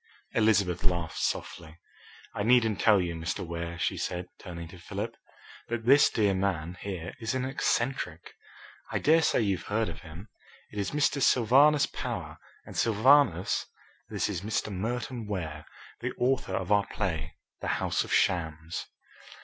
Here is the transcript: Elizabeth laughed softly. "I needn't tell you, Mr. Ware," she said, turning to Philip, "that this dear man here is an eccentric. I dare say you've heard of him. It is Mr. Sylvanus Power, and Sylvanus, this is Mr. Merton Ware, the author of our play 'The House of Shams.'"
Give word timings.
Elizabeth 0.33 0.83
laughed 0.83 1.19
softly. 1.19 1.77
"I 2.33 2.41
needn't 2.41 2.79
tell 2.81 2.99
you, 2.99 3.13
Mr. 3.13 3.45
Ware," 3.45 3.77
she 3.77 3.97
said, 3.97 4.25
turning 4.39 4.67
to 4.69 4.79
Philip, 4.79 5.15
"that 5.67 5.85
this 5.85 6.09
dear 6.09 6.33
man 6.33 6.75
here 6.81 7.13
is 7.19 7.35
an 7.35 7.45
eccentric. 7.45 8.33
I 8.91 8.97
dare 8.97 9.21
say 9.21 9.41
you've 9.41 9.67
heard 9.69 9.89
of 9.89 10.01
him. 10.01 10.29
It 10.71 10.79
is 10.79 10.89
Mr. 10.89 11.21
Sylvanus 11.21 11.85
Power, 11.85 12.39
and 12.65 12.75
Sylvanus, 12.75 13.67
this 14.09 14.27
is 14.27 14.41
Mr. 14.41 14.73
Merton 14.73 15.27
Ware, 15.27 15.67
the 15.99 16.13
author 16.17 16.55
of 16.55 16.71
our 16.71 16.87
play 16.87 17.35
'The 17.59 17.67
House 17.67 18.03
of 18.03 18.11
Shams.'" 18.11 18.87